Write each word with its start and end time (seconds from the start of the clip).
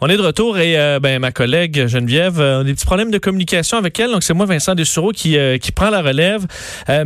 On 0.00 0.08
est 0.08 0.16
de 0.16 0.22
retour 0.22 0.58
et 0.58 0.76
euh, 0.76 0.98
ben, 0.98 1.20
ma 1.20 1.30
collègue 1.30 1.86
Geneviève, 1.86 2.40
euh, 2.40 2.58
on 2.58 2.60
a 2.62 2.64
des 2.64 2.74
petits 2.74 2.84
problèmes 2.84 3.12
de 3.12 3.18
communication 3.18 3.78
avec 3.78 3.98
elle. 4.00 4.10
Donc, 4.10 4.24
c'est 4.24 4.34
moi, 4.34 4.44
Vincent 4.44 4.74
Dessureau, 4.74 5.12
qui, 5.12 5.38
euh, 5.38 5.56
qui 5.56 5.70
prend 5.70 5.88
la 5.88 6.02
relève. 6.02 6.46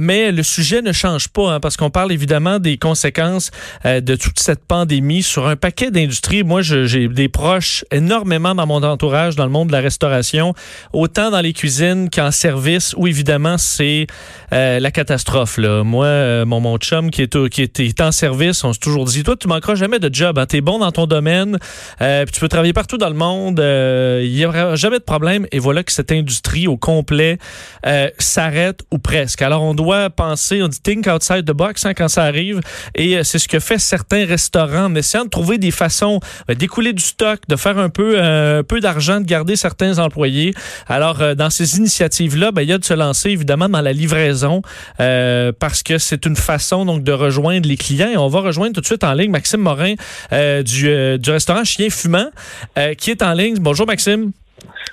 mais 0.00 0.33
le 0.33 0.42
sujet 0.42 0.80
ne 0.80 0.92
change 0.92 1.28
pas 1.28 1.52
hein, 1.52 1.60
parce 1.60 1.76
qu'on 1.76 1.90
parle 1.90 2.12
évidemment 2.12 2.58
des 2.58 2.78
conséquences 2.78 3.50
de 3.84 4.14
toute 4.16 4.38
cette 4.38 4.64
pandémie 4.64 5.22
sur 5.22 5.46
un 5.46 5.56
paquet 5.56 5.90
d'industries. 5.90 6.42
Moi, 6.42 6.62
j'ai 6.62 7.08
des 7.08 7.28
proches 7.28 7.84
énormément 7.90 8.55
dans 8.55 8.66
mon 8.66 8.82
entourage, 8.82 9.36
dans 9.36 9.45
le 9.45 9.50
monde 9.50 9.68
de 9.68 9.73
la 9.73 9.80
restauration, 9.80 10.55
autant 10.93 11.30
dans 11.30 11.41
les 11.41 11.52
cuisines 11.52 12.09
qu'en 12.11 12.30
service, 12.30 12.95
où 12.96 13.07
évidemment, 13.07 13.59
c'est 13.59 14.07
la 14.50 14.91
catastrophe. 14.91 15.59
Là. 15.59 15.84
Moi, 15.84 16.45
mon, 16.45 16.61
mon 16.61 16.79
chum 16.79 17.11
qui 17.11 17.23
est, 17.23 18.00
en 18.00 18.12
service, 18.12 18.64
on 18.64 18.73
s'est 18.73 18.80
toujours 18.80 19.05
dit, 19.05 19.23
toi, 19.23 19.36
tu 19.36 19.48
manqueras 19.48 19.75
jamais 19.75 19.98
de 19.98 20.12
job. 20.12 20.39
Hein, 20.39 20.46
tu 20.46 20.57
es 20.57 20.61
bon 20.61 20.79
dans 20.79 20.93
ton 20.93 21.07
domaine, 21.07 21.59
puis 21.98 22.32
tu 22.32 22.41
peux 22.41 22.48
travailler 22.48 22.73
partout 22.79 22.97
dans 22.97 23.09
le 23.09 23.17
monde. 23.17 23.59
Euh, 23.59 24.23
il 24.25 24.32
n'y 24.32 24.46
aura 24.46 24.77
jamais 24.77 25.00
de 25.00 25.03
problème. 25.03 25.49
Et 25.50 25.59
voilà 25.59 25.82
que 25.82 25.91
cette 25.91 26.13
industrie 26.13 26.69
au 26.69 26.77
complet 26.77 27.39
euh, 27.85 28.09
s'arrête 28.21 28.82
ou 28.93 28.99
presque. 28.99 29.43
Alors, 29.43 29.64
on 29.64 29.75
doit 29.75 30.11
penser, 30.11 30.63
on 30.63 30.69
dit 30.69 30.79
think 30.81 31.09
outside 31.09 31.45
the 31.45 31.50
box 31.50 31.85
hein, 31.86 31.93
quand 31.93 32.06
ça 32.06 32.22
arrive. 32.22 32.60
Et 32.95 33.16
euh, 33.16 33.24
c'est 33.24 33.41
ce 33.41 33.48
que 33.48 33.59
fait 33.59 33.78
certains 33.78 34.24
restaurants 34.24 34.84
en 34.84 34.95
essayant 34.95 35.24
de 35.24 35.28
trouver 35.28 35.59
des 35.59 35.72
façons 35.72 36.20
d'écouler 36.48 36.92
du 36.92 37.02
stock, 37.02 37.41
de 37.48 37.56
faire 37.56 37.78
un 37.78 37.88
peu, 37.88 38.22
un 38.22 38.62
peu 38.62 38.78
d'argent, 38.78 39.20
de 39.20 39.27
garder 39.27 39.56
certains 39.56 39.98
employés. 39.98 40.55
Alors, 40.86 41.34
dans 41.34 41.50
ces 41.50 41.78
initiatives-là, 41.78 42.52
ben, 42.52 42.62
il 42.62 42.69
y 42.69 42.72
a 42.72 42.78
de 42.78 42.84
se 42.84 42.95
lancer 42.95 43.30
évidemment 43.30 43.69
dans 43.69 43.80
la 43.80 43.92
livraison 43.92 44.62
parce 44.98 45.83
que 45.83 45.98
c'est 45.98 46.27
une 46.27 46.36
façon 46.36 46.84
donc 46.84 47.02
de 47.02 47.10
rejoindre 47.10 47.69
les 47.69 47.77
clients. 47.77 48.10
Et 48.10 48.16
on 48.16 48.28
va 48.28 48.38
rejoindre 48.38 48.74
tout 48.74 48.83
de 48.83 48.86
suite 48.86 49.02
en 49.02 49.14
ligne 49.14 49.33
Maxime 49.33 49.62
Morin 49.62 49.95
du, 50.30 51.19
du 51.19 51.30
restaurant 51.30 51.64
Chien 51.64 51.91
Fumant. 51.91 52.30
Euh, 52.77 52.95
qui 52.95 53.10
est 53.10 53.22
en 53.22 53.32
ligne. 53.32 53.56
Bonjour, 53.60 53.86
Maxime. 53.86 54.32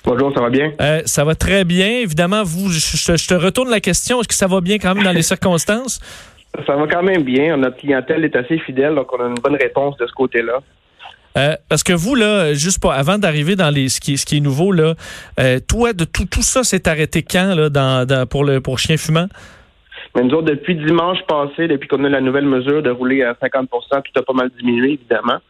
Bonjour, 0.04 0.32
ça 0.34 0.40
va 0.40 0.50
bien? 0.50 0.72
Euh, 0.80 1.02
ça 1.04 1.24
va 1.24 1.34
très 1.34 1.64
bien. 1.64 1.98
Évidemment, 2.00 2.42
vous, 2.44 2.70
je, 2.70 3.26
te 3.26 3.34
retourne 3.34 3.70
la 3.70 3.80
question. 3.80 4.20
Est-ce 4.20 4.28
que 4.28 4.34
ça 4.34 4.46
va 4.46 4.60
bien 4.60 4.78
quand 4.78 4.94
même 4.94 5.04
dans 5.04 5.12
les 5.12 5.22
circonstances? 5.34 6.00
Ça 6.66 6.74
va 6.74 6.86
quand 6.86 7.02
même 7.02 7.22
bien. 7.22 7.56
Notre 7.56 7.76
clientèle 7.76 8.24
est 8.24 8.34
assez 8.34 8.58
fidèle, 8.58 8.94
donc 8.94 9.12
on 9.12 9.22
a 9.22 9.28
une 9.28 9.34
bonne 9.34 9.56
réponse 9.56 9.96
de 9.98 10.06
ce 10.06 10.12
côté-là. 10.12 10.60
Euh, 11.36 11.54
parce 11.68 11.82
que 11.82 11.92
vous, 11.92 12.14
là, 12.14 12.54
juste 12.54 12.80
pas, 12.80 12.94
avant 12.94 13.18
d'arriver 13.18 13.56
dans 13.56 13.68
les, 13.68 13.90
ce 13.90 14.00
qui, 14.00 14.14
est 14.14 14.40
nouveau, 14.40 14.72
là, 14.72 14.94
toi, 15.68 15.92
de 15.92 16.04
tout, 16.04 16.24
tout 16.24 16.42
ça 16.42 16.64
s'est 16.64 16.88
arrêté 16.88 17.22
quand 17.22 17.54
là, 17.54 17.68
dans, 17.68 18.26
pour, 18.26 18.44
le, 18.44 18.60
pour 18.60 18.78
Chien 18.78 18.96
Fumant? 18.96 19.28
Mais 20.14 20.22
nous 20.22 20.34
autres, 20.34 20.46
depuis 20.46 20.76
dimanche 20.76 21.18
passé, 21.28 21.68
depuis 21.68 21.88
qu'on 21.88 22.02
a 22.04 22.08
la 22.08 22.22
nouvelle 22.22 22.46
mesure 22.46 22.82
de 22.82 22.88
rouler 22.88 23.22
à 23.22 23.34
50% 23.34 23.66
tout 23.68 24.18
a 24.18 24.22
pas 24.22 24.32
mal 24.32 24.50
diminué, 24.58 24.92
évidemment. 24.92 25.40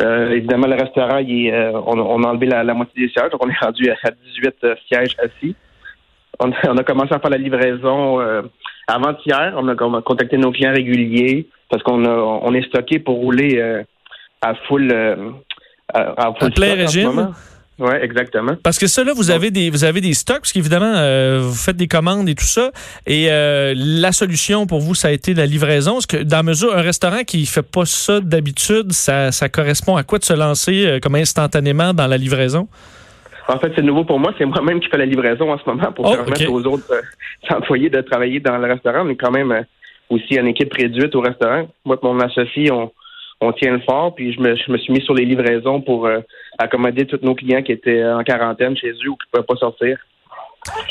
Euh, 0.00 0.30
évidemment, 0.30 0.66
le 0.66 0.74
restaurant, 0.74 1.20
euh, 1.20 1.72
on, 1.86 2.22
a 2.22 2.28
enlevé 2.28 2.46
la, 2.46 2.74
moitié 2.74 3.06
des 3.06 3.12
sièges, 3.12 3.30
donc 3.30 3.44
on 3.44 3.48
est 3.48 3.64
rendu 3.64 3.90
à 3.90 4.10
18 4.10 4.54
euh, 4.64 4.74
sièges 4.88 5.16
assis. 5.18 5.54
On, 6.40 6.50
a 6.50 6.82
commencé 6.82 7.14
à 7.14 7.20
faire 7.20 7.30
la 7.30 7.38
livraison 7.38 8.18
avant-hier. 8.88 9.54
On 9.56 9.68
a, 9.68 10.02
contacté 10.02 10.36
nos 10.36 10.50
clients 10.50 10.72
réguliers 10.72 11.46
parce 11.70 11.80
qu'on 11.84 12.04
on 12.04 12.52
est 12.54 12.66
stocké 12.66 12.98
pour 12.98 13.18
rouler 13.18 13.84
à 14.42 14.54
full, 14.66 14.92
à, 15.94 16.34
full 16.36 16.52
plein 16.54 16.74
régime? 16.74 17.32
Oui, 17.78 17.92
exactement. 18.00 18.52
Parce 18.62 18.78
que 18.78 18.86
ça, 18.86 19.02
là, 19.02 19.12
vous 19.14 19.30
avez 19.30 19.50
des, 19.50 19.68
vous 19.68 19.82
avez 19.84 20.00
des 20.00 20.14
stocks, 20.14 20.40
parce 20.40 20.52
qu'évidemment, 20.52 20.92
euh, 20.94 21.40
vous 21.42 21.54
faites 21.54 21.76
des 21.76 21.88
commandes 21.88 22.28
et 22.28 22.34
tout 22.36 22.44
ça. 22.44 22.70
Et 23.06 23.26
euh, 23.30 23.74
la 23.76 24.12
solution 24.12 24.66
pour 24.66 24.80
vous, 24.80 24.94
ça 24.94 25.08
a 25.08 25.10
été 25.10 25.34
la 25.34 25.46
livraison. 25.46 25.98
Est-ce 25.98 26.06
que, 26.06 26.22
dans 26.22 26.36
la 26.36 26.42
mesure, 26.44 26.72
un 26.76 26.82
restaurant 26.82 27.24
qui 27.24 27.44
fait 27.46 27.68
pas 27.68 27.84
ça 27.84 28.20
d'habitude, 28.20 28.92
ça, 28.92 29.32
ça 29.32 29.48
correspond 29.48 29.96
à 29.96 30.04
quoi 30.04 30.20
de 30.20 30.24
se 30.24 30.34
lancer 30.34 30.86
euh, 30.86 31.00
comme 31.00 31.16
instantanément 31.16 31.92
dans 31.92 32.06
la 32.06 32.16
livraison? 32.16 32.68
En 33.48 33.58
fait, 33.58 33.72
c'est 33.74 33.82
nouveau 33.82 34.04
pour 34.04 34.20
moi. 34.20 34.32
C'est 34.38 34.46
moi-même 34.46 34.78
qui 34.78 34.88
fais 34.88 34.96
la 34.96 35.06
livraison 35.06 35.52
en 35.52 35.58
ce 35.58 35.68
moment 35.68 35.90
pour 35.92 36.06
oh, 36.06 36.14
permettre 36.14 36.50
aux 36.50 36.64
autres 36.66 37.02
employés 37.50 37.90
de 37.90 38.00
travailler 38.02 38.38
dans 38.38 38.56
le 38.56 38.72
restaurant, 38.72 39.04
mais 39.04 39.16
quand 39.16 39.32
même 39.32 39.64
aussi 40.08 40.36
une 40.36 40.46
équipe 40.46 40.72
réduite 40.72 41.14
au 41.16 41.20
restaurant. 41.20 41.68
Moi 41.84 41.98
et 42.00 42.06
mon 42.06 42.20
associé, 42.20 42.70
on 42.70 42.92
on 43.40 43.52
tient 43.52 43.72
le 43.72 43.80
fort. 43.80 44.14
Puis 44.14 44.32
je 44.32 44.40
me, 44.40 44.56
je 44.56 44.70
me 44.70 44.78
suis 44.78 44.92
mis 44.92 45.02
sur 45.02 45.14
les 45.14 45.24
livraisons 45.24 45.80
pour 45.80 46.06
euh, 46.06 46.20
accommoder 46.58 47.06
tous 47.06 47.20
nos 47.22 47.34
clients 47.34 47.62
qui 47.62 47.72
étaient 47.72 48.04
en 48.04 48.22
quarantaine 48.22 48.76
chez 48.76 48.90
eux 48.90 49.10
ou 49.10 49.16
qui 49.16 49.26
ne 49.26 49.30
pouvaient 49.32 49.46
pas 49.46 49.56
sortir. 49.56 49.98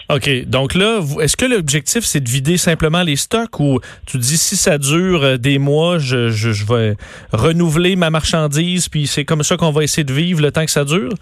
OK. 0.09 0.45
Donc 0.47 0.75
là, 0.75 0.99
est-ce 1.21 1.35
que 1.35 1.45
l'objectif, 1.45 2.03
c'est 2.03 2.19
de 2.19 2.29
vider 2.29 2.57
simplement 2.57 3.01
les 3.01 3.15
stocks 3.15 3.59
ou 3.59 3.79
tu 4.05 4.17
dis 4.17 4.37
si 4.37 4.55
ça 4.55 4.77
dure 4.77 5.23
euh, 5.23 5.37
des 5.37 5.57
mois, 5.57 5.97
je, 5.97 6.29
je, 6.29 6.65
vais 6.65 6.95
renouveler 7.31 7.95
ma 7.95 8.09
marchandise, 8.09 8.87
puis 8.87 9.07
c'est 9.07 9.25
comme 9.25 9.43
ça 9.43 9.57
qu'on 9.57 9.71
va 9.71 9.83
essayer 9.83 10.03
de 10.03 10.13
vivre 10.13 10.41
le 10.41 10.51
temps 10.51 10.65
que 10.65 10.71
ça 10.71 10.85
dure? 10.85 11.13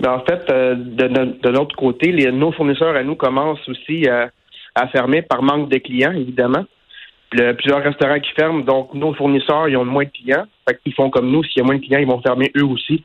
Ben, 0.00 0.12
en 0.12 0.20
fait, 0.20 0.50
euh, 0.50 0.74
de, 0.74 1.08
de, 1.40 1.48
l'autre 1.48 1.76
côté, 1.76 2.12
les, 2.12 2.30
nos 2.32 2.52
fournisseurs 2.52 2.96
à 2.96 3.02
nous 3.02 3.16
commencent 3.16 3.68
aussi 3.68 4.08
à, 4.08 4.30
à 4.74 4.88
fermer 4.88 5.22
par 5.22 5.42
manque 5.42 5.68
de 5.68 5.78
clients, 5.78 6.12
évidemment 6.12 6.64
plusieurs 7.30 7.82
restaurants 7.82 8.20
qui 8.20 8.32
ferment, 8.32 8.60
donc 8.60 8.94
nos 8.94 9.14
fournisseurs, 9.14 9.68
ils 9.68 9.76
ont 9.76 9.84
moins 9.84 10.04
de 10.04 10.10
clients. 10.10 10.46
Fait 10.68 10.78
qu'ils 10.82 10.94
font 10.94 11.10
comme 11.10 11.30
nous, 11.30 11.44
s'il 11.44 11.58
y 11.58 11.60
a 11.60 11.64
moins 11.64 11.76
de 11.76 11.84
clients, 11.84 12.00
ils 12.00 12.06
vont 12.06 12.22
fermer 12.22 12.50
eux 12.56 12.64
aussi. 12.64 13.04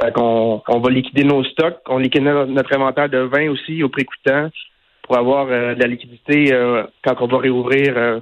Fait 0.00 0.12
qu'on 0.12 0.62
on 0.68 0.78
va 0.80 0.90
liquider 0.90 1.24
nos 1.24 1.44
stocks, 1.44 1.80
on 1.88 1.98
liquide 1.98 2.22
notre 2.22 2.74
inventaire 2.74 3.08
de 3.08 3.18
vin 3.18 3.50
aussi 3.50 3.82
au 3.82 3.88
prix 3.88 4.04
coûtant 4.04 4.50
pour 5.02 5.16
avoir 5.18 5.46
euh, 5.48 5.74
de 5.74 5.82
la 5.82 5.88
liquidité 5.88 6.52
euh, 6.52 6.84
quand 7.04 7.20
on 7.20 7.26
va 7.26 7.38
réouvrir. 7.38 8.20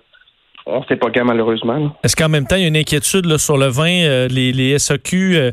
Euh, 0.66 0.72
on 0.72 0.80
ne 0.80 0.84
sait 0.86 0.96
pas 0.96 1.10
quand, 1.10 1.24
malheureusement. 1.24 1.94
Est-ce 2.02 2.16
qu'en 2.16 2.28
même 2.28 2.46
temps, 2.46 2.56
il 2.56 2.62
y 2.62 2.64
a 2.64 2.68
une 2.68 2.76
inquiétude 2.76 3.36
sur 3.36 3.56
le 3.56 3.66
vin, 3.66 4.28
les, 4.28 4.52
les 4.52 4.78
SAQ, 4.78 5.52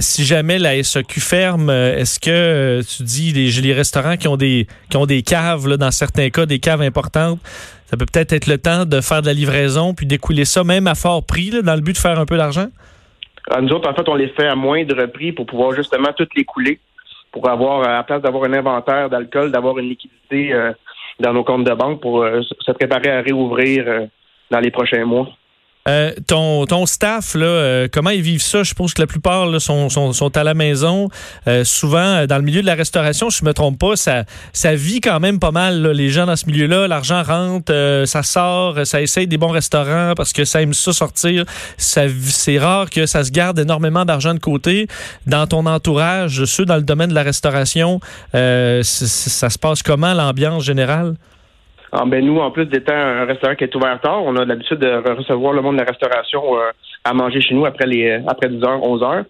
si 0.00 0.24
jamais 0.24 0.58
la 0.58 0.82
SAQ 0.82 1.20
ferme, 1.20 1.70
est-ce 1.70 2.18
que 2.18 2.80
tu 2.82 3.02
dis 3.02 3.32
les, 3.32 3.50
les 3.60 3.74
restaurants 3.74 4.16
qui 4.16 4.28
ont 4.28 4.36
des 4.36 4.66
qui 4.90 4.96
ont 4.96 5.06
des 5.06 5.22
caves, 5.22 5.68
là, 5.68 5.76
dans 5.76 5.90
certains 5.90 6.30
cas, 6.30 6.46
des 6.46 6.58
caves 6.60 6.82
importantes, 6.82 7.40
ça 7.90 7.96
peut 7.96 8.06
peut-être 8.10 8.32
être 8.32 8.46
le 8.46 8.58
temps 8.58 8.84
de 8.84 9.00
faire 9.00 9.22
de 9.22 9.26
la 9.26 9.32
livraison 9.32 9.94
puis 9.94 10.04
d'écouler 10.06 10.44
ça 10.44 10.62
même 10.62 10.86
à 10.86 10.94
fort 10.94 11.24
prix 11.24 11.50
dans 11.62 11.74
le 11.74 11.80
but 11.80 11.94
de 11.94 11.98
faire 11.98 12.18
un 12.18 12.26
peu 12.26 12.36
d'argent? 12.36 12.66
Ah, 13.50 13.62
nous 13.62 13.70
autres, 13.70 13.88
en 13.88 13.94
fait, 13.94 14.06
on 14.08 14.14
les 14.14 14.28
fait 14.28 14.46
à 14.46 14.54
moindre 14.54 15.06
prix 15.06 15.32
pour 15.32 15.46
pouvoir 15.46 15.72
justement 15.72 16.12
tout 16.14 16.28
les 16.36 16.44
couler, 16.44 16.78
pour 17.32 17.48
avoir, 17.48 17.82
à 17.82 17.94
la 17.94 18.02
place 18.02 18.20
d'avoir 18.20 18.44
un 18.44 18.52
inventaire 18.52 19.08
d'alcool, 19.08 19.50
d'avoir 19.50 19.78
une 19.78 19.88
liquidité 19.88 20.52
euh, 20.52 20.72
dans 21.18 21.32
nos 21.32 21.44
comptes 21.44 21.64
de 21.64 21.72
banque 21.72 22.00
pour 22.02 22.22
euh, 22.22 22.42
se 22.42 22.72
préparer 22.72 23.10
à 23.10 23.22
réouvrir 23.22 23.84
euh, 23.86 24.06
dans 24.50 24.60
les 24.60 24.70
prochains 24.70 25.04
mois. 25.04 25.28
Euh, 25.88 26.12
ton, 26.26 26.66
ton 26.66 26.84
staff, 26.84 27.34
là, 27.34 27.46
euh, 27.46 27.88
comment 27.90 28.10
ils 28.10 28.20
vivent 28.20 28.42
ça? 28.42 28.62
Je 28.62 28.68
suppose 28.68 28.92
que 28.92 29.00
la 29.00 29.06
plupart 29.06 29.46
là, 29.46 29.58
sont, 29.58 29.88
sont, 29.88 30.12
sont, 30.12 30.36
à 30.36 30.44
la 30.44 30.52
maison. 30.52 31.08
Euh, 31.46 31.64
souvent, 31.64 32.26
dans 32.26 32.36
le 32.36 32.42
milieu 32.42 32.60
de 32.60 32.66
la 32.66 32.74
restauration, 32.74 33.30
je 33.30 33.42
ne 33.42 33.48
me 33.48 33.54
trompe 33.54 33.78
pas, 33.78 33.96
ça, 33.96 34.24
ça 34.52 34.74
vit 34.74 35.00
quand 35.00 35.18
même 35.18 35.38
pas 35.38 35.50
mal. 35.50 35.86
Les 35.92 36.10
gens 36.10 36.26
dans 36.26 36.36
ce 36.36 36.44
milieu-là, 36.46 36.88
l'argent 36.88 37.22
rentre, 37.22 38.02
ça 38.04 38.22
sort, 38.22 38.86
ça 38.86 39.00
essaye 39.00 39.26
des 39.26 39.38
bons 39.38 39.48
restaurants 39.48 40.12
parce 40.14 40.34
que 40.34 40.44
ça 40.44 40.60
aime 40.60 40.74
ça 40.74 40.92
sortir. 40.92 41.44
C'est 41.78 42.58
rare 42.58 42.90
que 42.90 43.06
ça 43.06 43.24
se 43.24 43.30
garde 43.30 43.58
énormément 43.58 44.04
d'argent 44.04 44.34
de 44.34 44.40
côté. 44.40 44.88
Dans 45.26 45.46
ton 45.46 45.64
entourage, 45.64 46.44
ceux 46.44 46.66
dans 46.66 46.76
le 46.76 46.82
domaine 46.82 47.10
de 47.10 47.14
la 47.14 47.22
restauration, 47.22 48.00
ça 48.32 48.82
se 48.82 49.58
passe 49.58 49.82
comment 49.82 50.12
l'ambiance 50.12 50.64
générale? 50.64 51.14
Ah, 51.92 52.04
ben 52.06 52.24
nous, 52.24 52.38
en 52.38 52.50
plus 52.50 52.66
d'étant 52.66 52.94
un 52.94 53.24
restaurant 53.24 53.54
qui 53.54 53.64
est 53.64 53.74
ouvert 53.74 53.98
tard, 54.00 54.22
on 54.24 54.36
a 54.36 54.44
l'habitude 54.44 54.78
de 54.78 55.14
recevoir 55.16 55.54
le 55.54 55.62
monde 55.62 55.76
de 55.76 55.80
la 55.80 55.86
restauration 55.86 56.58
euh, 56.58 56.70
à 57.04 57.14
manger 57.14 57.40
chez 57.40 57.54
nous 57.54 57.64
après 57.64 57.86
les 57.86 58.20
après 58.26 58.48
10 58.48 58.62
heures, 58.62 58.82
11 58.82 59.02
heures. 59.02 59.24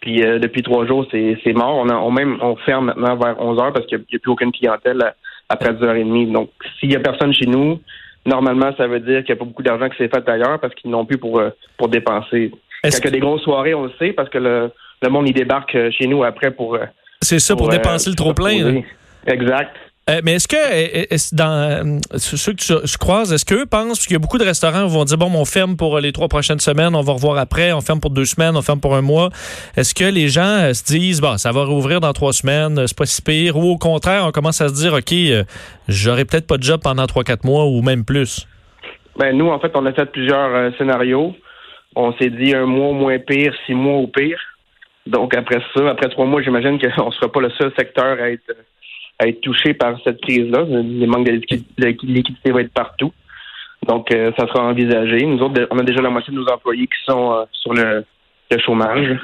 Puis 0.00 0.22
euh, 0.22 0.38
depuis 0.38 0.62
trois 0.62 0.86
jours, 0.86 1.06
c'est, 1.10 1.38
c'est 1.42 1.54
mort. 1.54 1.76
On, 1.76 1.88
a, 1.88 1.94
on 1.94 2.10
même 2.10 2.38
on 2.42 2.56
ferme 2.56 2.86
maintenant 2.86 3.16
vers 3.16 3.40
11 3.40 3.60
heures 3.60 3.72
parce 3.72 3.86
qu'il 3.86 3.98
n'y 3.98 4.04
a, 4.04 4.18
plus 4.18 4.30
aucune 4.30 4.52
clientèle 4.52 5.14
après 5.48 5.72
10h30. 5.72 6.32
Donc, 6.32 6.50
s'il 6.78 6.90
n'y 6.90 6.96
a 6.96 7.00
personne 7.00 7.32
chez 7.32 7.46
nous, 7.46 7.80
normalement, 8.26 8.72
ça 8.76 8.86
veut 8.86 9.00
dire 9.00 9.24
qu'il 9.24 9.34
n'y 9.34 9.38
a 9.38 9.44
pas 9.44 9.44
beaucoup 9.46 9.62
d'argent 9.62 9.88
qui 9.88 9.96
s'est 9.96 10.08
fait 10.08 10.28
ailleurs 10.28 10.60
parce 10.60 10.74
qu'ils 10.74 10.90
n'ont 10.90 11.06
plus 11.06 11.18
pour, 11.18 11.38
euh, 11.38 11.50
pour 11.78 11.88
dépenser. 11.88 12.52
Est-ce 12.82 13.00
Quand 13.00 13.08
il 13.08 13.12
y 13.12 13.16
a 13.16 13.20
des 13.20 13.20
grosses 13.20 13.42
soirées, 13.42 13.74
on 13.74 13.84
le 13.84 13.92
sait 13.98 14.12
parce 14.12 14.28
que 14.28 14.38
le, 14.38 14.70
le 15.00 15.08
monde, 15.08 15.28
il 15.28 15.34
débarque 15.34 15.76
chez 15.92 16.06
nous 16.06 16.24
après 16.24 16.50
pour... 16.50 16.76
c'est 17.22 17.38
ça, 17.38 17.56
pour, 17.56 17.68
dépenser 17.68 18.10
le 18.10 18.16
trop-plein. 18.16 18.82
Exact. 19.26 19.76
Euh, 20.10 20.20
mais 20.24 20.34
est-ce 20.34 20.48
que 20.48 21.36
dans 21.36 21.86
euh, 21.86 21.98
ceux 22.16 22.52
que 22.54 22.62
je 22.62 22.98
croise, 22.98 23.32
est-ce 23.32 23.44
qu'eux 23.44 23.66
pensent 23.66 24.04
qu'il 24.04 24.14
y 24.14 24.16
a 24.16 24.18
beaucoup 24.18 24.38
de 24.38 24.44
restaurants 24.44 24.88
qui 24.88 24.92
vont 24.92 25.04
dire 25.04 25.16
bon, 25.16 25.30
on 25.32 25.44
ferme 25.44 25.76
pour 25.76 26.00
les 26.00 26.10
trois 26.10 26.26
prochaines 26.26 26.58
semaines, 26.58 26.96
on 26.96 27.02
va 27.02 27.12
revoir 27.12 27.38
après, 27.38 27.72
on 27.72 27.80
ferme 27.80 28.00
pour 28.00 28.10
deux 28.10 28.24
semaines, 28.24 28.56
on 28.56 28.62
ferme 28.62 28.80
pour 28.80 28.96
un 28.96 29.00
mois. 29.00 29.28
Est-ce 29.76 29.94
que 29.94 30.04
les 30.04 30.26
gens 30.26 30.42
euh, 30.42 30.72
se 30.72 30.82
disent 30.82 31.20
bon, 31.20 31.36
ça 31.38 31.52
va 31.52 31.64
rouvrir 31.64 32.00
dans 32.00 32.12
trois 32.12 32.32
semaines, 32.32 32.84
c'est 32.88 32.98
pas 32.98 33.06
si 33.06 33.22
pire, 33.22 33.56
ou 33.56 33.70
au 33.70 33.78
contraire, 33.78 34.24
on 34.26 34.32
commence 34.32 34.60
à 34.60 34.68
se 34.68 34.74
dire 34.74 34.92
ok, 34.92 35.46
j'aurai 35.86 36.24
peut-être 36.24 36.48
pas 36.48 36.56
de 36.56 36.64
job 36.64 36.80
pendant 36.82 37.06
trois 37.06 37.22
quatre 37.22 37.44
mois 37.44 37.66
ou 37.66 37.80
même 37.80 38.04
plus? 38.04 38.48
Ben 39.16 39.36
nous, 39.36 39.50
en 39.50 39.60
fait, 39.60 39.70
on 39.76 39.86
a 39.86 39.92
fait 39.92 40.06
plusieurs 40.06 40.76
scénarios. 40.78 41.36
On 41.94 42.12
s'est 42.14 42.30
dit 42.30 42.54
un 42.56 42.66
mois 42.66 42.88
au 42.88 42.94
moins 42.94 43.18
pire, 43.20 43.54
six 43.66 43.74
mois 43.74 43.98
au 43.98 44.08
pire. 44.08 44.40
Donc 45.06 45.36
après 45.36 45.60
ça, 45.76 45.90
après 45.90 46.08
trois 46.08 46.26
mois, 46.26 46.42
j'imagine 46.42 46.80
qu'on 46.96 47.06
ne 47.06 47.12
sera 47.12 47.30
pas 47.30 47.40
le 47.40 47.50
seul 47.50 47.72
secteur 47.78 48.18
à 48.20 48.30
être 48.30 48.52
à 49.22 49.28
être 49.28 49.40
touché 49.40 49.74
par 49.74 49.98
cette 50.04 50.20
crise-là. 50.20 50.64
Le 50.68 51.06
manque 51.06 51.26
de 51.26 51.40
liquidité 52.06 52.50
va 52.50 52.60
être 52.60 52.72
partout. 52.72 53.12
Donc, 53.86 54.12
euh, 54.12 54.32
ça 54.36 54.46
sera 54.46 54.64
envisagé. 54.64 55.24
Nous 55.26 55.40
autres, 55.40 55.66
on 55.70 55.78
a 55.78 55.82
déjà 55.82 56.00
la 56.00 56.10
moitié 56.10 56.32
de 56.32 56.38
nos 56.38 56.46
employés 56.46 56.86
qui 56.86 57.04
sont 57.04 57.32
euh, 57.32 57.44
sur 57.52 57.72
le, 57.74 58.04
chômage. 58.58 59.18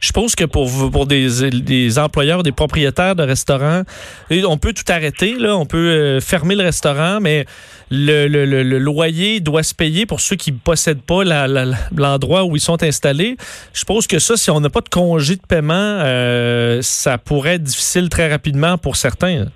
Je 0.00 0.12
pense 0.12 0.34
que 0.34 0.44
pour 0.44 0.68
pour 0.92 1.06
des, 1.06 1.50
des, 1.50 1.98
employeurs, 1.98 2.42
des 2.42 2.52
propriétaires 2.52 3.16
de 3.16 3.22
restaurants, 3.22 3.82
on 4.30 4.58
peut 4.58 4.74
tout 4.74 4.90
arrêter, 4.92 5.34
là, 5.38 5.56
on 5.56 5.64
peut 5.64 5.78
euh, 5.78 6.20
fermer 6.20 6.54
le 6.54 6.62
restaurant, 6.62 7.20
mais 7.22 7.46
le, 7.90 8.26
le, 8.26 8.44
le, 8.44 8.78
loyer 8.78 9.40
doit 9.40 9.62
se 9.62 9.74
payer 9.74 10.04
pour 10.04 10.20
ceux 10.20 10.36
qui 10.36 10.52
ne 10.52 10.58
possèdent 10.58 11.02
pas 11.02 11.24
l'endroit 11.24 12.44
où 12.44 12.54
ils 12.56 12.60
sont 12.60 12.82
installés. 12.82 13.36
Je 13.72 13.84
pense 13.84 14.06
que 14.06 14.18
ça, 14.18 14.36
si 14.36 14.50
on 14.50 14.60
n'a 14.60 14.68
pas 14.68 14.80
de 14.80 14.88
congé 14.88 15.36
de 15.36 15.46
paiement, 15.46 15.74
euh, 15.74 16.78
ça 16.82 17.16
pourrait 17.16 17.54
être 17.54 17.62
difficile 17.62 18.08
très 18.08 18.30
rapidement 18.30 18.76
pour 18.76 18.96
certains. 18.96 19.46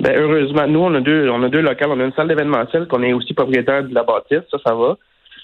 Ben, 0.00 0.14
heureusement, 0.16 0.66
nous, 0.68 0.80
on 0.80 0.94
a 0.94 1.00
deux, 1.00 1.28
on 1.28 1.42
a 1.42 1.48
deux 1.48 1.60
locales. 1.60 1.90
On 1.90 1.98
a 1.98 2.04
une 2.04 2.12
salle 2.12 2.28
d'événementiel 2.28 2.86
qu'on 2.86 3.02
est 3.02 3.12
aussi 3.12 3.34
propriétaire 3.34 3.82
de 3.82 3.94
la 3.94 4.04
bâtisse. 4.04 4.46
Ça, 4.50 4.58
ça 4.64 4.74
va. 4.74 4.96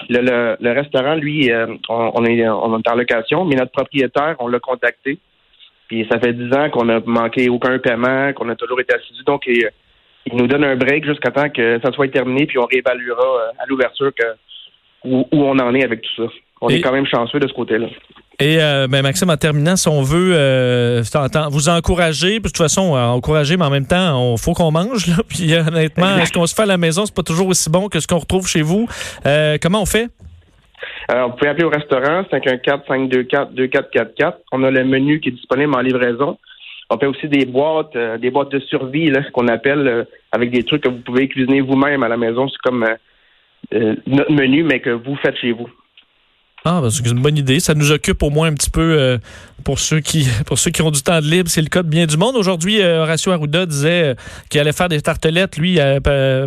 Le, 0.08 0.56
le, 0.60 0.72
restaurant, 0.72 1.14
lui, 1.14 1.50
euh, 1.50 1.66
on, 1.88 2.24
est, 2.24 2.48
on 2.48 2.78
est 2.78 2.88
en 2.88 2.94
location, 2.94 3.44
mais 3.44 3.56
notre 3.56 3.72
propriétaire, 3.72 4.36
on 4.38 4.48
l'a 4.48 4.58
contacté. 4.58 5.18
Puis 5.88 6.06
ça 6.10 6.18
fait 6.18 6.32
dix 6.32 6.52
ans 6.54 6.70
qu'on 6.70 6.88
a 6.88 7.00
manqué 7.00 7.48
aucun 7.48 7.78
paiement, 7.78 8.32
qu'on 8.32 8.48
a 8.48 8.56
toujours 8.56 8.80
été 8.80 8.94
assidu. 8.94 9.22
Donc, 9.24 9.44
il, 9.46 9.70
nous 10.32 10.46
donne 10.46 10.64
un 10.64 10.76
break 10.76 11.04
jusqu'à 11.04 11.30
temps 11.30 11.50
que 11.50 11.78
ça 11.84 11.92
soit 11.92 12.08
terminé, 12.08 12.46
puis 12.46 12.58
on 12.58 12.64
réévaluera 12.64 13.22
euh, 13.22 13.50
à 13.58 13.66
l'ouverture 13.66 14.12
que 14.14 14.24
où, 15.04 15.26
on 15.32 15.58
en 15.58 15.74
est 15.74 15.84
avec 15.84 16.00
tout 16.00 16.24
ça. 16.24 16.32
On 16.62 16.68
est 16.68 16.80
quand 16.80 16.92
même 16.92 17.06
chanceux 17.06 17.38
de 17.38 17.46
ce 17.46 17.52
côté-là. 17.52 17.88
Et 18.40 18.58
euh, 18.60 18.88
ben 18.88 19.02
Maxime, 19.02 19.31
en 19.31 19.36
terminant, 19.36 19.76
si 19.76 19.86
on 19.88 20.02
veut 20.02 20.32
euh, 20.34 21.02
vous 21.50 21.69
encourager, 21.69 22.40
de 22.40 22.44
toute 22.44 22.56
façon, 22.56 22.94
encourager, 22.94 23.56
mais 23.56 23.64
en 23.64 23.70
même 23.70 23.86
temps, 23.86 24.34
il 24.34 24.40
faut 24.40 24.54
qu'on 24.54 24.72
mange. 24.72 25.06
Là, 25.06 25.22
puis 25.28 25.54
honnêtement, 25.54 26.25
ce 26.25 26.32
qu'on 26.32 26.46
se 26.46 26.54
fait 26.54 26.62
à 26.62 26.66
la 26.66 26.78
maison, 26.78 27.06
c'est 27.06 27.14
pas 27.14 27.22
toujours 27.22 27.46
aussi 27.48 27.70
bon 27.70 27.88
que 27.88 28.00
ce 28.00 28.08
qu'on 28.08 28.19
retrouve 28.19 28.48
chez 28.48 28.62
vous. 28.62 28.88
Euh, 29.25 29.56
comment 29.62 29.82
on 29.82 29.86
fait? 29.86 30.08
Alors, 31.08 31.31
vous 31.31 31.36
pouvez 31.36 31.50
appeler 31.50 31.64
au 31.64 31.70
restaurant 31.70 32.22
514-524-2444. 32.32 34.34
On 34.52 34.62
a 34.64 34.70
le 34.70 34.84
menu 34.84 35.20
qui 35.20 35.28
est 35.28 35.32
disponible 35.32 35.75
en 35.75 35.81
livraison. 35.81 36.38
On 36.90 36.98
fait 36.98 37.06
aussi 37.06 37.28
des 37.28 37.46
boîtes, 37.46 37.96
des 38.20 38.31
boîtes 38.31 38.50
de 38.50 38.60
survie, 38.60 39.10
là, 39.10 39.22
ce 39.25 39.31
qu'on 39.31 39.48
appelle 39.48 40.06
avec 40.32 40.50
des 40.50 40.64
trucs 40.64 40.82
que 40.82 40.88
vous 40.88 41.00
pouvez 41.00 41.28
cuisiner 41.28 41.60
vous-même 41.60 42.02
à 42.02 42.08
la 42.08 42.16
maison. 42.16 42.48
C'est 42.48 42.58
comme 42.62 42.86
notre 43.72 44.32
menu, 44.32 44.64
mais 44.64 44.81
que 44.81 44.90
vous 44.90 45.16
faites 45.16 45.36
chez 45.38 45.52
vous. 45.52 45.69
Ah, 46.66 46.81
ben, 46.81 46.88
c'est 46.88 47.06
une 47.06 47.20
bonne 47.20 47.37
idée. 47.37 47.61
Ça 47.61 47.75
nous 47.75 47.93
occupe 47.93 48.22
au 48.22 48.31
moins 48.31 48.49
un 48.49 48.55
petit 48.55 48.70
peu 48.70 48.96
euh, 48.99 49.19
pour 49.64 49.78
ceux 49.78 50.00
qui 50.00 50.26
pour 50.46 50.58
ceux 50.58 50.70
qui 50.70 50.81
ont 50.81 50.90
du 50.90 51.02
temps 51.02 51.20
de 51.20 51.26
libre. 51.26 51.50
C'est 51.50 51.61
le 51.61 51.69
cas 51.69 51.82
de 51.82 51.88
bien 51.88 52.06
du 52.06 52.16
monde. 52.16 52.37
Aujourd'hui, 52.37 52.81
euh, 52.81 53.02
Horacio 53.02 53.32
Arruda 53.32 53.66
disait 53.66 54.02
euh, 54.02 54.14
qu'il 54.49 54.62
allait 54.62 54.72
faire 54.72 54.88
des 54.88 55.02
tartelettes, 55.02 55.58
lui, 55.58 55.78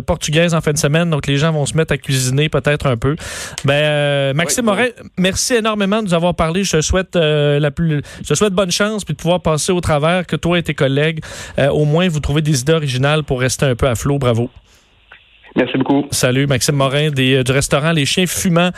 portugaises 0.04 0.54
en 0.54 0.60
fin 0.60 0.72
de 0.72 0.78
semaine. 0.78 1.08
Donc, 1.08 1.28
les 1.28 1.36
gens 1.36 1.52
vont 1.52 1.66
se 1.66 1.76
mettre 1.76 1.92
à 1.92 1.98
cuisiner 1.98 2.48
peut-être 2.48 2.86
un 2.86 2.96
peu. 2.96 3.14
Ben, 3.64 4.34
Maxime 4.34 4.64
Morin, 4.64 4.88
merci 5.16 5.54
énormément 5.54 6.02
de 6.02 6.08
nous 6.08 6.14
avoir 6.14 6.34
parlé. 6.34 6.64
Je 6.64 6.78
te 6.78 6.80
souhaite 6.80 7.14
la 7.14 7.70
plus, 7.70 8.02
je 8.20 8.28
te 8.28 8.34
souhaite 8.34 8.52
bonne 8.52 8.72
chance 8.72 9.04
puis 9.04 9.14
de 9.14 9.20
pouvoir 9.20 9.40
passer 9.40 9.70
au 9.70 9.80
travers 9.80 10.26
que 10.26 10.34
toi 10.34 10.58
et 10.58 10.64
tes 10.64 10.74
collègues, 10.74 11.20
au 11.58 11.84
moins, 11.84 12.08
vous 12.08 12.18
trouvez 12.18 12.42
des 12.42 12.60
idées 12.60 12.72
originales 12.72 13.22
pour 13.22 13.40
rester 13.40 13.66
un 13.66 13.76
peu 13.76 13.86
à 13.86 13.94
flot. 13.94 14.18
Bravo. 14.18 14.50
Merci 15.56 15.78
beaucoup. 15.78 16.06
Salut, 16.10 16.46
Maxime 16.46 16.76
Morin 16.76 17.10
euh, 17.18 17.42
du 17.42 17.52
restaurant 17.52 17.92
Les 17.92 18.04
Chiens 18.04 18.26
Fumants. 18.26 18.70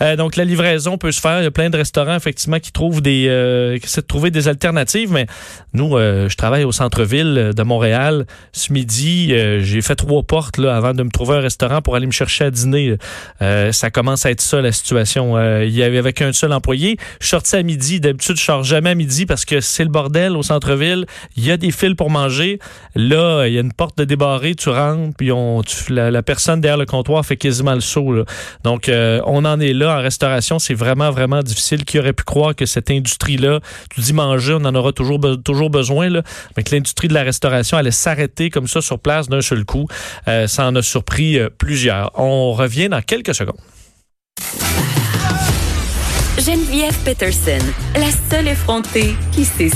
Euh, 0.00 0.16
donc, 0.16 0.36
la 0.36 0.44
livraison 0.44 0.98
peut 0.98 1.12
se 1.12 1.20
faire. 1.20 1.40
Il 1.40 1.44
y 1.44 1.46
a 1.46 1.50
plein 1.50 1.70
de 1.70 1.76
restaurants, 1.76 2.16
effectivement, 2.16 2.58
qui 2.58 2.70
trouvent 2.70 3.00
des, 3.00 3.26
euh, 3.28 3.78
qui 3.78 3.86
essaient 3.86 4.02
de 4.02 4.06
trouver 4.06 4.30
des 4.30 4.46
alternatives. 4.48 5.10
Mais 5.10 5.26
nous, 5.72 5.96
je 5.96 6.34
travaille 6.36 6.64
au 6.64 6.72
centre-ville 6.72 7.52
de 7.56 7.62
Montréal. 7.62 8.26
Ce 8.52 8.72
midi, 8.72 9.28
j'ai 9.60 9.80
fait 9.80 9.94
trois 9.94 10.22
portes 10.22 10.58
là, 10.58 10.76
avant 10.76 10.94
de 10.94 11.02
me 11.02 11.10
trouver 11.10 11.36
un 11.36 11.40
restaurant 11.40 11.82
pour 11.82 11.96
aller 11.96 12.06
me 12.06 12.12
chercher 12.12 12.44
à 12.44 12.50
dîner. 12.50 12.96
ça 13.40 13.90
commence 13.90 14.26
à 14.26 14.30
être 14.30 14.40
ça, 14.40 14.60
la 14.60 14.72
situation. 14.72 15.38
il 15.62 15.70
y 15.70 15.82
avait 15.82 15.98
avec 15.98 16.22
un 16.22 16.32
seul 16.32 16.52
employé. 16.52 16.96
Je 17.20 17.28
sorti 17.28 17.56
à 17.56 17.62
midi. 17.62 18.00
D'habitude, 18.00 18.36
je 18.36 18.44
sors 18.44 18.64
jamais 18.64 18.90
à 18.90 18.94
midi 18.94 19.26
parce 19.26 19.44
que 19.44 19.60
c'est 19.60 19.84
le 19.84 19.90
bordel 19.90 20.36
au 20.36 20.42
centre-ville. 20.42 21.06
Il 21.36 21.44
y 21.44 21.50
a 21.50 21.56
des 21.56 21.70
fils 21.70 21.94
pour 21.94 22.10
manger. 22.10 22.58
Là, 22.94 23.46
il 23.46 23.54
y 23.54 23.58
a 23.58 23.60
une 23.60 23.72
porte 23.72 23.98
de 23.98 24.04
débarrée. 24.04 24.54
Tu 24.54 24.68
rentres, 24.68 25.16
puis 25.16 25.32
on, 25.32 25.62
tu, 25.62 25.92
la, 25.92 26.10
la 26.10 26.17
personne 26.22 26.60
derrière 26.60 26.78
le 26.78 26.86
comptoir 26.86 27.24
fait 27.24 27.36
quasiment 27.36 27.74
le 27.74 27.80
saut. 27.80 28.24
Donc, 28.64 28.88
euh, 28.88 29.20
on 29.26 29.44
en 29.44 29.60
est 29.60 29.72
là 29.72 29.98
en 29.98 30.02
restauration. 30.02 30.58
C'est 30.58 30.74
vraiment, 30.74 31.10
vraiment 31.10 31.42
difficile. 31.42 31.84
Qui 31.84 31.98
aurait 31.98 32.12
pu 32.12 32.24
croire 32.24 32.54
que 32.54 32.66
cette 32.66 32.90
industrie-là, 32.90 33.60
tu 33.90 34.00
dis 34.00 34.12
manger, 34.12 34.54
on 34.54 34.64
en 34.64 34.74
aura 34.74 34.92
toujours, 34.92 35.18
besoin, 35.18 36.08
mais 36.56 36.62
que 36.62 36.74
l'industrie 36.74 37.08
de 37.08 37.14
la 37.14 37.22
restauration 37.22 37.76
allait 37.76 37.90
s'arrêter 37.90 38.50
comme 38.50 38.66
ça 38.66 38.80
sur 38.80 38.98
place 38.98 39.28
d'un 39.28 39.42
seul 39.42 39.64
coup. 39.64 39.86
Euh, 40.28 40.46
ça 40.46 40.66
en 40.66 40.74
a 40.76 40.82
surpris 40.82 41.38
euh, 41.38 41.48
plusieurs. 41.56 42.10
On 42.18 42.52
revient 42.52 42.88
dans 42.88 43.02
quelques 43.02 43.34
secondes. 43.34 43.58
Geneviève 46.38 46.96
Peterson, 47.04 47.58
la 47.94 48.10
seule 48.30 48.46
effrontée 48.48 49.16
qui 49.32 49.44
sait 49.44 49.66